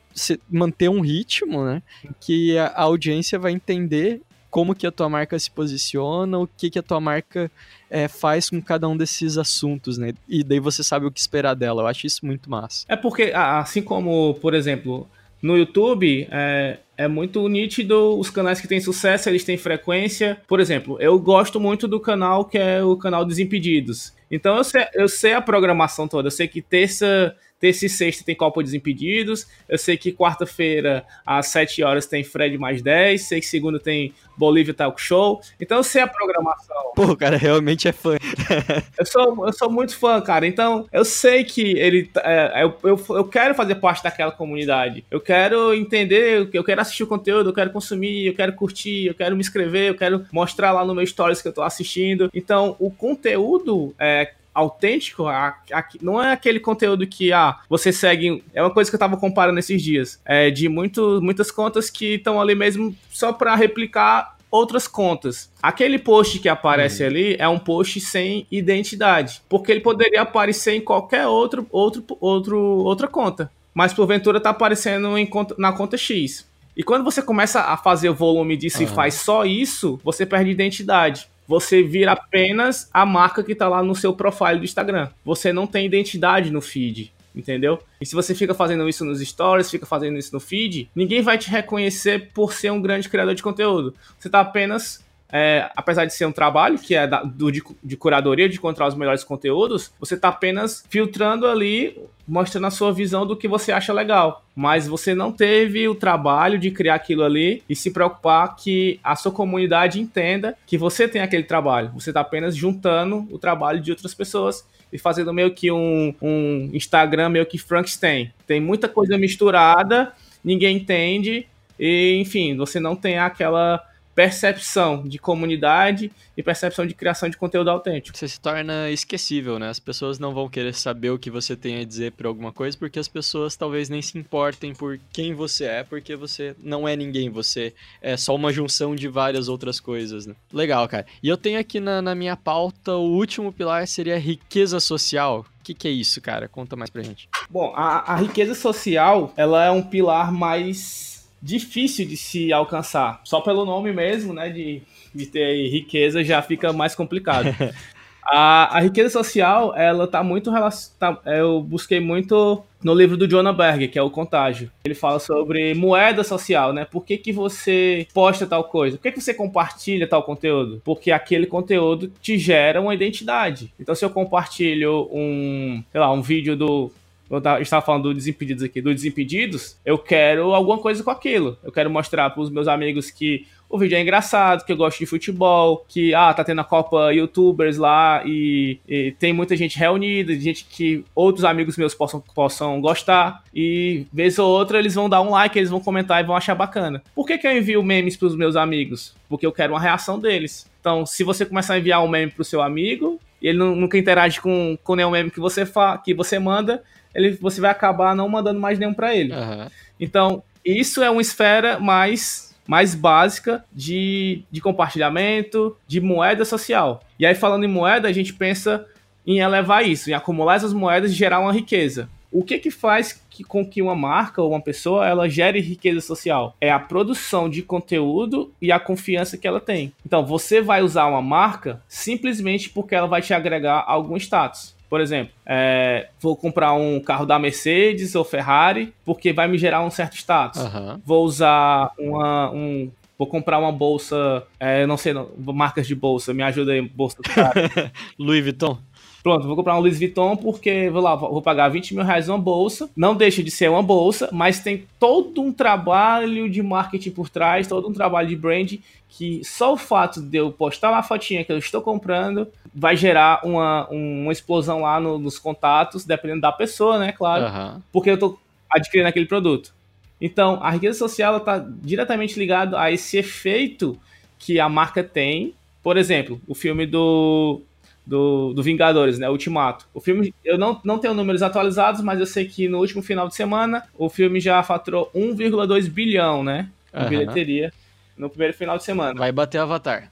[0.49, 1.83] manter um ritmo, né?
[2.21, 6.79] Que a audiência vai entender como que a tua marca se posiciona, o que que
[6.79, 7.51] a tua marca
[7.91, 10.15] é, faz com cada um desses assuntos, né?
[10.29, 11.83] E daí você sabe o que esperar dela.
[11.83, 12.87] Eu acho isso muito massa.
[12.89, 15.09] É porque, assim como, por exemplo,
[15.45, 20.41] no YouTube, é, é muito nítido os canais que têm sucesso, eles têm frequência.
[20.49, 24.15] Por exemplo, eu gosto muito do canal que é o canal Desimpedidos.
[24.31, 26.29] Então eu sei, eu sei a programação toda.
[26.29, 29.47] Eu sei que terça, terça e sexta tem Copa Desimpedidos.
[29.69, 33.23] Eu sei que quarta-feira, às 7 horas, tem Fred mais 10.
[33.23, 35.41] Sei que segunda tem Bolívia Talk Show.
[35.61, 36.93] Então eu sei a programação.
[36.95, 38.17] Pô, o cara realmente é fã.
[38.99, 40.47] eu, sou, eu sou muito fã, cara.
[40.47, 42.11] Então eu sei que ele.
[42.19, 45.05] É, eu, eu, eu quero fazer parte daquela comunidade.
[45.11, 49.15] Eu quero entender, eu quero assistir o conteúdo, eu quero consumir, eu quero curtir, eu
[49.15, 52.31] quero me inscrever, eu quero mostrar lá no meu stories que eu tô assistindo.
[52.35, 58.43] Então o conteúdo é, autêntico, a, a, não é aquele conteúdo que ah, você segue.
[58.55, 60.21] É uma coisa que eu tava comparando esses dias.
[60.25, 65.51] É de muito, muitas contas que estão ali mesmo só para replicar outras contas.
[65.61, 67.09] Aquele post que aparece uhum.
[67.09, 72.59] ali é um post sem identidade, porque ele poderia aparecer em qualquer outro, outro, outro
[72.59, 76.47] outra conta, mas porventura tá aparecendo em conta, na conta X.
[76.77, 78.85] E quando você começa a fazer o volume disso uhum.
[78.85, 81.29] e faz só isso, você perde identidade.
[81.47, 85.11] Você vira apenas a marca que está lá no seu profile do Instagram.
[85.25, 87.83] Você não tem identidade no feed entendeu?
[88.01, 91.37] E se você fica fazendo isso nos stories, fica fazendo isso no feed, ninguém vai
[91.37, 93.95] te reconhecer por ser um grande criador de conteúdo.
[94.17, 95.04] Você está apenas
[95.37, 98.87] é, apesar de ser um trabalho que é da, do, de, de, curadoria, de encontrar
[98.87, 103.73] os melhores conteúdos, você está apenas filtrando ali, mostrando a sua visão do que você
[103.73, 104.45] acha legal.
[104.55, 109.17] Mas você não teve o trabalho de criar aquilo ali e se preocupar que a
[109.17, 111.91] sua comunidade entenda que você tem aquele trabalho.
[111.95, 116.71] Você está apenas juntando o trabalho de outras pessoas e fazendo meio que um, um
[116.73, 118.33] Instagram meio que Frankenstein.
[118.47, 120.13] Tem muita coisa misturada,
[120.45, 123.83] ninguém entende, e enfim, você não tem aquela
[124.15, 128.17] percepção de comunidade e percepção de criação de conteúdo autêntico.
[128.17, 129.69] Você se torna esquecível, né?
[129.69, 132.77] As pessoas não vão querer saber o que você tem a dizer por alguma coisa,
[132.77, 136.97] porque as pessoas talvez nem se importem por quem você é, porque você não é
[136.97, 140.35] ninguém, você é só uma junção de várias outras coisas, né?
[140.53, 141.07] Legal, cara.
[141.23, 145.45] E eu tenho aqui na, na minha pauta, o último pilar seria riqueza social.
[145.61, 146.47] O que, que é isso, cara?
[146.47, 147.29] Conta mais pra gente.
[147.49, 151.14] Bom, a, a riqueza social, ela é um pilar mais
[151.45, 153.21] difícil de se alcançar.
[153.23, 154.81] Só pelo nome mesmo, né, de,
[155.15, 157.55] de ter riqueza já fica mais complicado.
[158.25, 160.95] a, a riqueza social, ela tá muito relacionada.
[160.99, 164.71] Tá, eu busquei muito no livro do Jonah Berg, que é o Contágio.
[164.85, 166.87] Ele fala sobre moeda social, né?
[166.87, 168.97] Por que, que você posta tal coisa?
[168.97, 170.81] Por que, que você compartilha tal conteúdo?
[170.83, 173.71] Porque aquele conteúdo te gera uma identidade.
[173.79, 176.91] Então, se eu compartilho um, sei lá, um vídeo do
[177.31, 181.57] eu estava falando do Desimpedidos aqui, do Desimpedidos, eu quero alguma coisa com aquilo.
[181.63, 184.99] Eu quero mostrar para os meus amigos que o vídeo é engraçado, que eu gosto
[185.01, 189.77] de futebol, que, ah, tá tendo a Copa Youtubers lá e, e tem muita gente
[189.79, 193.43] reunida, gente que outros amigos meus possam, possam gostar.
[193.53, 196.55] E, vez ou outra, eles vão dar um like, eles vão comentar e vão achar
[196.55, 197.03] bacana.
[197.15, 199.15] Por que, que eu envio memes pros meus amigos?
[199.29, 200.71] Porque eu quero uma reação deles.
[200.81, 204.41] Então, se você começar a enviar um meme pro seu amigo, e ele nunca interage
[204.41, 206.83] com, com nenhum meme que você, fa que você manda,
[207.15, 209.33] ele, você vai acabar não mandando mais nenhum para ele.
[209.33, 209.69] Uhum.
[209.99, 217.03] Então, isso é uma esfera mais mais básica de, de compartilhamento, de moeda social.
[217.19, 218.87] E aí, falando em moeda, a gente pensa
[219.27, 222.09] em elevar isso, em acumular essas moedas e gerar uma riqueza.
[222.33, 226.01] O que que faz que, com que uma marca ou uma pessoa ela gere riqueza
[226.01, 226.57] social?
[226.61, 229.93] É a produção de conteúdo e a confiança que ela tem.
[230.05, 234.74] Então, você vai usar uma marca simplesmente porque ela vai te agregar algum status.
[234.89, 239.83] Por exemplo, é, vou comprar um carro da Mercedes ou Ferrari porque vai me gerar
[239.83, 240.61] um certo status.
[240.63, 241.01] Uhum.
[241.05, 246.35] Vou usar uma, um, vou comprar uma bolsa, é, não sei, não, marcas de bolsa,
[246.35, 247.93] me ajuda aí, bolsa do cara.
[248.19, 248.79] Louis Vuitton.
[249.25, 252.37] Pronto, vou comprar um Louis Vuitton porque vou lá, vou pagar 20 mil reais uma
[252.37, 252.91] bolsa.
[252.95, 257.67] Não deixa de ser uma bolsa, mas tem todo um trabalho de marketing por trás,
[257.67, 258.75] todo um trabalho de brand
[259.09, 263.41] que só o fato de eu postar uma fotinha que eu estou comprando vai gerar
[263.47, 267.11] uma, uma explosão lá no, nos contatos, dependendo da pessoa, né?
[267.11, 267.47] Claro.
[267.47, 267.83] Uhum.
[267.91, 269.73] Porque eu estou adquirindo aquele produto.
[270.21, 273.99] Então, a riqueza social está diretamente ligada a esse efeito
[274.39, 275.55] que a marca tem.
[275.83, 277.63] Por exemplo, o filme do
[278.07, 279.29] do, do Vingadores, né?
[279.29, 279.89] Ultimato.
[279.95, 283.29] O filme, eu não, não tenho números atualizados, mas eu sei que no último final
[283.29, 286.69] de semana o filme já faturou 1,2 bilhão, né?
[286.93, 287.09] Uhum.
[287.09, 287.73] bilheteria
[288.17, 289.19] no primeiro final de semana.
[289.19, 290.11] Vai bater Avatar.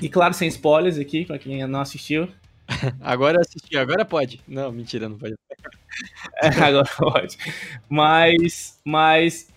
[0.00, 2.28] e claro, sem spoilers aqui, pra quem não assistiu.
[3.00, 4.40] agora assisti, agora pode.
[4.48, 5.34] Não, mentira, não pode.
[6.42, 7.36] é, agora pode.
[7.88, 9.48] Mas, mas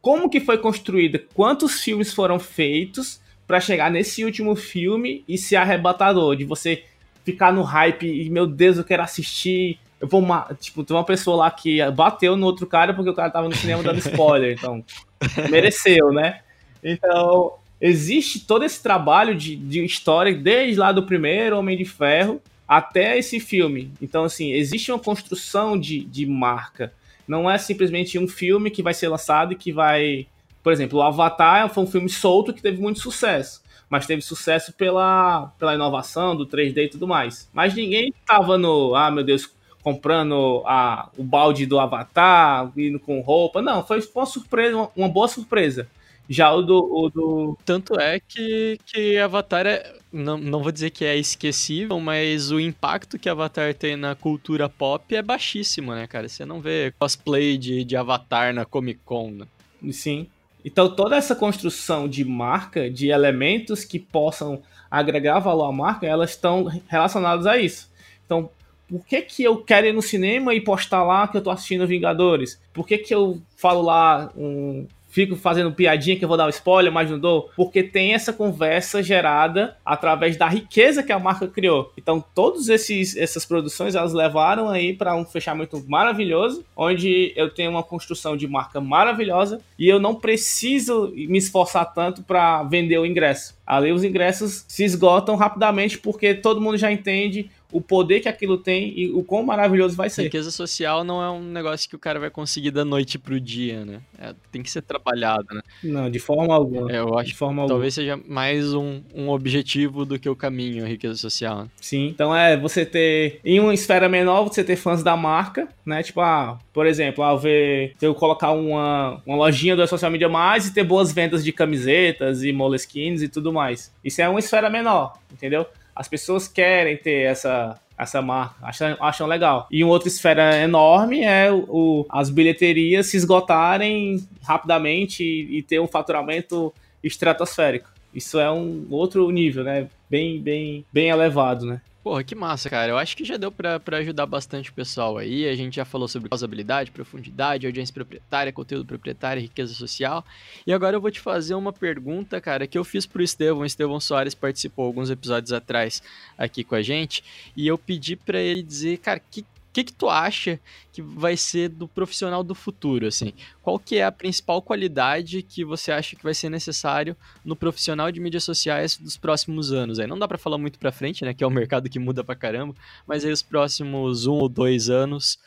[0.00, 1.22] como que foi construída?
[1.34, 6.34] Quantos filmes foram feitos para chegar nesse último filme e ser arrebatador?
[6.34, 6.84] De você
[7.26, 9.80] ficar no hype e, meu Deus, eu quero assistir.
[10.00, 10.24] Eu vou.
[10.60, 13.56] Tipo, tem uma pessoa lá que bateu no outro cara porque o cara tava no
[13.56, 14.56] cinema dando spoiler.
[14.56, 14.84] Então,
[15.50, 16.40] mereceu, né?
[16.82, 22.40] Então, existe todo esse trabalho de, de história, desde lá do primeiro Homem de Ferro
[22.68, 23.90] até esse filme.
[24.00, 26.92] Então, assim, existe uma construção de, de marca.
[27.26, 30.28] Não é simplesmente um filme que vai ser lançado e que vai.
[30.62, 34.72] Por exemplo, o Avatar foi um filme solto que teve muito sucesso mas teve sucesso
[34.72, 37.48] pela, pela inovação do 3D e tudo mais.
[37.52, 39.48] Mas ninguém tava no, ah, meu Deus,
[39.82, 43.62] comprando a, o balde do Avatar, indo com roupa.
[43.62, 45.88] Não, foi uma surpresa, uma, uma boa surpresa.
[46.28, 47.58] Já o do, o do.
[47.64, 49.94] Tanto é que, que Avatar é.
[50.12, 54.68] Não, não vou dizer que é esquecível, mas o impacto que Avatar tem na cultura
[54.68, 56.28] pop é baixíssimo, né, cara?
[56.28, 59.30] Você não vê cosplay de, de Avatar na Comic Con.
[59.30, 59.92] Né?
[59.92, 60.26] Sim.
[60.66, 66.30] Então, toda essa construção de marca, de elementos que possam agregar valor à marca, elas
[66.30, 67.88] estão relacionadas a isso.
[68.24, 68.50] Então,
[68.88, 71.86] por que, que eu quero ir no cinema e postar lá que eu tô assistindo
[71.86, 72.60] Vingadores?
[72.74, 76.50] Por que, que eu falo lá um fico fazendo piadinha que eu vou dar um
[76.50, 81.48] spoiler, mas não dou, porque tem essa conversa gerada através da riqueza que a marca
[81.48, 81.90] criou.
[81.96, 87.82] Então, todas essas produções elas levaram aí para um fechamento maravilhoso, onde eu tenho uma
[87.82, 93.56] construção de marca maravilhosa e eu não preciso me esforçar tanto para vender o ingresso.
[93.66, 98.56] Ali os ingressos se esgotam rapidamente porque todo mundo já entende o poder que aquilo
[98.56, 100.22] tem e o quão maravilhoso vai ser.
[100.22, 103.84] Riqueza social não é um negócio que o cara vai conseguir da noite pro dia,
[103.84, 104.00] né?
[104.18, 105.60] É, tem que ser trabalhado, né?
[105.84, 106.90] Não, de forma alguma.
[106.90, 110.34] É, eu acho de forma que talvez seja mais um, um objetivo do que o
[110.34, 111.64] caminho, a riqueza social.
[111.64, 111.70] Né?
[111.78, 116.02] Sim, então é você ter, em uma esfera menor, você ter fãs da marca, né?
[116.02, 120.30] Tipo, ah, por exemplo, ao ver, se eu colocar uma, uma lojinha do Social Media
[120.30, 123.92] Mais e ter boas vendas de camisetas e moleskins e tudo mais.
[124.02, 125.66] Isso é uma esfera menor, entendeu?
[125.96, 129.66] As pessoas querem ter essa, essa marca, acham, acham legal.
[129.70, 135.62] E uma outra esfera enorme é o, o as bilheterias se esgotarem rapidamente e, e,
[135.62, 137.90] ter um faturamento estratosférico.
[138.14, 139.88] Isso é um outro nível, né?
[140.08, 141.80] Bem, bem, bem elevado, né?
[142.06, 142.92] Porra, que massa, cara.
[142.92, 145.44] Eu acho que já deu para ajudar bastante o pessoal aí.
[145.48, 150.24] A gente já falou sobre causabilidade, profundidade, audiência proprietária, conteúdo proprietário, riqueza social.
[150.64, 153.62] E agora eu vou te fazer uma pergunta, cara, que eu fiz pro Estevão.
[153.62, 156.00] O Estevão Soares participou alguns episódios atrás
[156.38, 157.24] aqui com a gente.
[157.56, 159.44] E eu pedi para ele dizer, cara, que
[159.76, 160.58] que, que tu acha
[160.90, 163.34] que vai ser do profissional do futuro, assim?
[163.62, 168.10] Qual que é a principal qualidade que você acha que vai ser necessário no profissional
[168.10, 169.98] de mídias sociais dos próximos anos?
[169.98, 171.34] Aí não dá para falar muito para frente, né?
[171.34, 172.74] Que é um mercado que muda pra caramba,
[173.06, 175.38] mas aí os próximos um ou dois anos,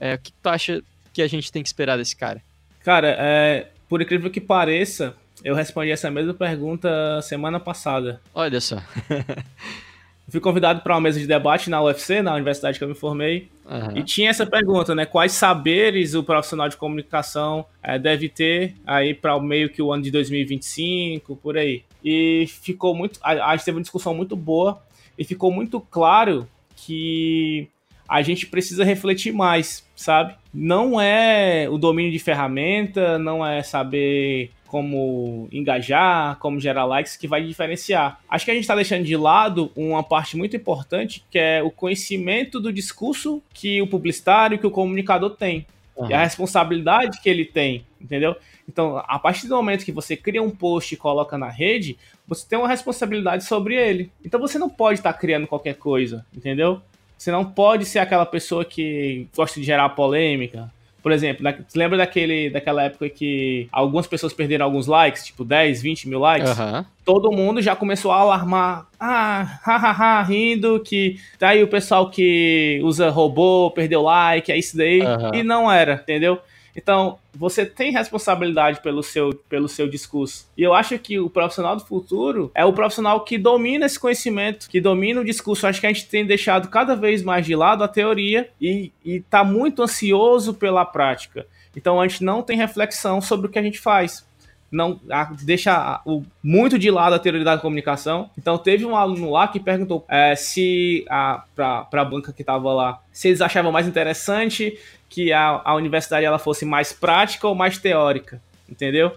[0.00, 2.42] é, o que, que tu acha que a gente tem que esperar desse cara?
[2.82, 8.20] Cara, é, por incrível que pareça, eu respondi essa mesma pergunta semana passada.
[8.34, 8.82] Olha só.
[10.28, 13.48] fui convidado para uma mesa de debate na UFC, na universidade que eu me formei,
[13.64, 13.96] uhum.
[13.96, 15.06] e tinha essa pergunta, né?
[15.06, 19.92] Quais saberes o profissional de comunicação é, deve ter aí para o meio que o
[19.92, 21.84] ano de 2025, por aí.
[22.04, 23.20] E ficou muito.
[23.22, 24.82] A, a gente teve uma discussão muito boa
[25.16, 27.68] e ficou muito claro que
[28.08, 30.34] a gente precisa refletir mais, sabe?
[30.52, 37.26] Não é o domínio de ferramenta, não é saber como engajar, como gerar likes, que
[37.26, 38.20] vai diferenciar.
[38.28, 41.70] Acho que a gente está deixando de lado uma parte muito importante, que é o
[41.70, 45.66] conhecimento do discurso que o publicitário, que o comunicador tem.
[45.96, 46.10] Uhum.
[46.10, 48.36] E a responsabilidade que ele tem, entendeu?
[48.68, 52.46] Então, a partir do momento que você cria um post e coloca na rede, você
[52.46, 54.10] tem uma responsabilidade sobre ele.
[54.24, 56.82] Então você não pode estar tá criando qualquer coisa, entendeu?
[57.16, 60.70] Você não pode ser aquela pessoa que gosta de gerar polêmica,
[61.06, 65.80] por exemplo, você lembra daquele, daquela época que algumas pessoas perderam alguns likes, tipo 10,
[65.80, 66.58] 20 mil likes?
[66.58, 66.84] Uhum.
[67.04, 68.88] Todo mundo já começou a alarmar.
[68.98, 74.76] Ah, hahaha, rindo que tá aí o pessoal que usa robô, perdeu like, é isso
[74.76, 75.00] daí.
[75.00, 75.32] Uhum.
[75.32, 76.40] E não era, entendeu?
[76.74, 80.50] Então, você tem responsabilidade pelo seu, pelo seu discurso.
[80.56, 84.68] E eu acho que o profissional do futuro é o profissional que domina esse conhecimento,
[84.68, 85.66] que domina o discurso.
[85.66, 89.44] Acho que a gente tem deixado cada vez mais de lado a teoria e está
[89.44, 91.46] muito ansioso pela prática.
[91.76, 94.25] Então, a gente não tem reflexão sobre o que a gente faz
[94.70, 95.00] não
[95.42, 96.00] deixa
[96.42, 98.30] muito de lado a teoria da comunicação.
[98.36, 102.72] Então teve um aluno lá que perguntou é, se a para a banca que estava
[102.72, 107.54] lá, se eles achavam mais interessante que a, a universidade ela fosse mais prática ou
[107.54, 109.12] mais teórica, entendeu?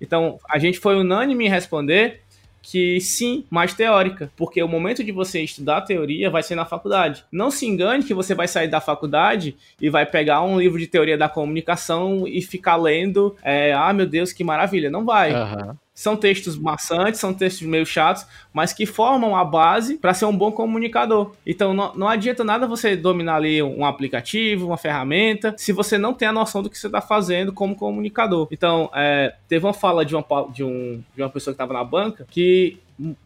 [0.00, 2.22] Então a gente foi unânime em responder
[2.68, 7.24] que sim, mais teórica, porque o momento de você estudar teoria vai ser na faculdade.
[7.30, 10.88] Não se engane que você vai sair da faculdade e vai pegar um livro de
[10.88, 14.90] teoria da comunicação e ficar lendo, é, ah, meu Deus, que maravilha.
[14.90, 15.32] Não vai.
[15.32, 15.76] Uhum.
[15.96, 20.36] São textos maçantes, são textos meio chatos, mas que formam a base para ser um
[20.36, 21.32] bom comunicador.
[21.46, 26.12] Então não, não adianta nada você dominar ali um aplicativo, uma ferramenta, se você não
[26.12, 28.46] tem a noção do que você está fazendo como comunicador.
[28.50, 31.82] Então, é, teve uma fala de uma, de, um, de uma pessoa que estava na
[31.82, 32.78] banca que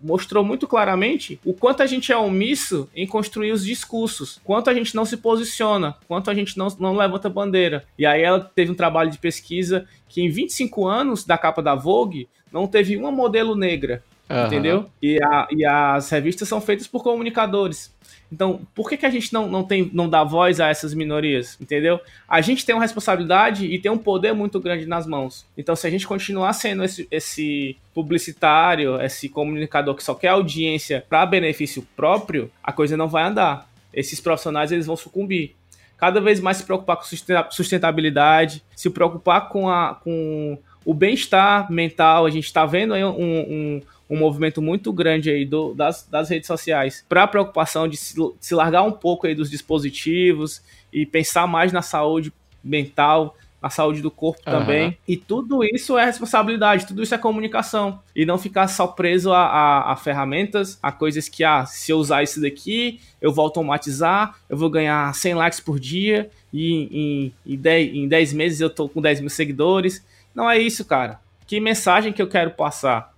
[0.03, 4.75] mostrou muito claramente o quanto a gente é omisso em construir os discursos, quanto a
[4.75, 7.85] gente não se posiciona, quanto a gente não, não levanta bandeira.
[7.99, 11.75] E aí ela teve um trabalho de pesquisa que em 25 anos da capa da
[11.75, 14.47] Vogue não teve uma modelo negra, uhum.
[14.47, 14.91] entendeu?
[15.03, 17.93] E, a, e as revistas são feitas por comunicadores.
[18.33, 21.57] Então, por que, que a gente não, não, tem, não dá voz a essas minorias?
[21.61, 22.01] Entendeu?
[22.29, 25.45] A gente tem uma responsabilidade e tem um poder muito grande nas mãos.
[25.59, 31.05] Então, se a gente continuar sendo esse, esse publicitário, esse comunicador que só quer audiência
[31.09, 33.69] para benefício próprio, a coisa não vai andar.
[33.93, 35.57] Esses profissionais eles vão sucumbir.
[35.99, 37.05] Cada vez mais se preocupar com
[37.51, 42.27] sustentabilidade, se preocupar com, a, com o bem-estar mental.
[42.27, 46.29] A gente está vendo aí um, um um movimento muito grande aí do, das, das
[46.29, 50.61] redes sociais para a preocupação de se, se largar um pouco aí dos dispositivos
[50.93, 54.59] e pensar mais na saúde mental na saúde do corpo uhum.
[54.59, 54.99] também.
[55.07, 58.01] E tudo isso é responsabilidade, tudo isso é comunicação.
[58.17, 61.99] E não ficar só preso a, a, a ferramentas, a coisas que, ah, se eu
[61.99, 67.35] usar isso daqui, eu vou automatizar, eu vou ganhar 100 likes por dia, e em,
[67.47, 70.03] em, 10, em 10 meses eu tô com 10 mil seguidores.
[70.41, 71.21] Não é isso, cara.
[71.47, 73.13] Que mensagem que eu quero passar?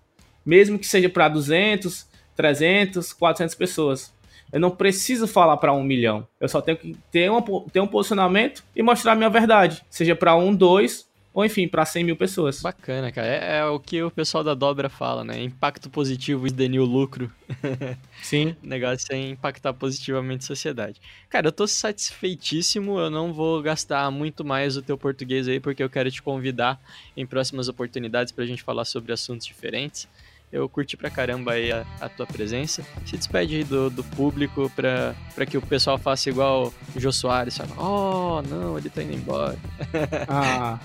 [0.44, 2.04] Mesmo que seja para 200,
[2.34, 4.12] 300, 400 pessoas.
[4.52, 6.26] Eu não preciso falar para um milhão.
[6.40, 7.40] Eu só tenho que ter, uma,
[7.72, 9.84] ter um posicionamento e mostrar a minha verdade.
[9.88, 12.60] Seja para um, dois ou enfim, para 100 mil pessoas.
[12.60, 13.26] Bacana, cara.
[13.26, 15.42] É, é, o que o pessoal da Dobra fala, né?
[15.42, 17.32] Impacto positivo e the lucro.
[18.22, 18.54] Sim.
[18.62, 21.00] o negócio é impactar positivamente a sociedade.
[21.30, 22.98] Cara, eu tô satisfeitíssimo.
[22.98, 26.78] Eu não vou gastar muito mais o teu português aí, porque eu quero te convidar
[27.16, 30.06] em próximas oportunidades pra gente falar sobre assuntos diferentes.
[30.52, 32.82] Eu curti pra caramba aí a, a tua presença.
[33.06, 37.10] Se despede aí do, do público pra, pra que o pessoal faça igual o Jô
[37.10, 39.56] Soares, oh, não, ele tá indo embora.
[40.28, 40.78] ah,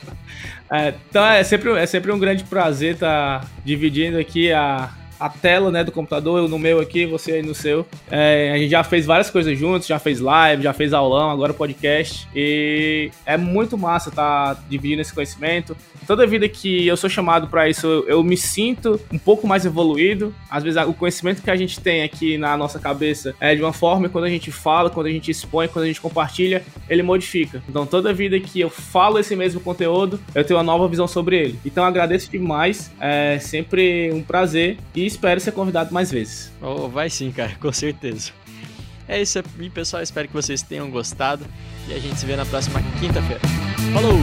[0.72, 4.89] é, então é sempre, é sempre um grande prazer estar tá dividindo aqui a,
[5.20, 7.86] a tela né, do computador, eu no meu aqui, você aí no seu.
[8.09, 11.53] É, a gente já fez várias coisas juntos, já fez live, já fez aulão, agora
[11.53, 12.28] podcast.
[12.36, 15.76] E é muito massa estar tá dividindo esse conhecimento.
[16.05, 19.65] Toda vida que eu sou chamado para isso, eu, eu, me sinto um pouco mais
[19.65, 20.34] evoluído.
[20.49, 23.74] Às vezes o conhecimento que a gente tem aqui na nossa cabeça é de uma
[23.74, 27.03] forma, e quando a gente fala, quando a gente expõe, quando a gente compartilha, ele
[27.03, 27.61] modifica.
[27.68, 31.38] Então toda vida que eu falo esse mesmo conteúdo, eu tenho uma nova visão sobre
[31.38, 31.59] ele.
[31.65, 36.51] Então agradeço demais, é sempre um prazer e espero ser convidado mais vezes.
[36.62, 38.32] Oh, vai sim, cara, com certeza.
[39.08, 40.03] É isso aí, pessoal.
[40.03, 41.45] Espero que vocês tenham gostado.
[41.88, 43.41] E a gente se vê na próxima quinta-feira.
[43.93, 44.18] Falou!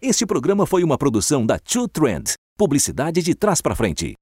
[0.00, 4.14] Este programa foi uma produção da Two Trend, publicidade de trás para frente.